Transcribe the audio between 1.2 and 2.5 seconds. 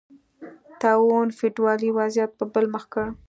فیوډالي وضعیت په